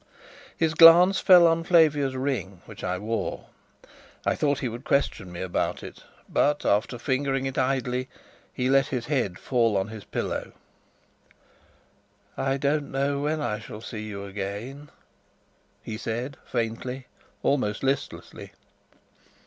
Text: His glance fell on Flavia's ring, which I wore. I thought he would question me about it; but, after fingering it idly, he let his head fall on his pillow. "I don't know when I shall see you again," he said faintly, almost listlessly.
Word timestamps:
His 0.57 0.73
glance 0.73 1.19
fell 1.19 1.45
on 1.45 1.63
Flavia's 1.63 2.15
ring, 2.15 2.63
which 2.65 2.83
I 2.83 2.97
wore. 2.97 3.49
I 4.25 4.33
thought 4.33 4.57
he 4.57 4.67
would 4.67 4.83
question 4.83 5.31
me 5.31 5.41
about 5.41 5.83
it; 5.83 6.03
but, 6.27 6.65
after 6.65 6.97
fingering 6.97 7.45
it 7.45 7.55
idly, 7.55 8.09
he 8.51 8.67
let 8.67 8.87
his 8.87 9.05
head 9.05 9.37
fall 9.37 9.77
on 9.77 9.89
his 9.89 10.03
pillow. 10.03 10.53
"I 12.35 12.57
don't 12.57 12.89
know 12.89 13.19
when 13.19 13.41
I 13.41 13.59
shall 13.59 13.81
see 13.81 14.01
you 14.01 14.25
again," 14.25 14.89
he 15.83 15.97
said 15.97 16.35
faintly, 16.47 17.05
almost 17.43 17.83
listlessly. 17.83 18.53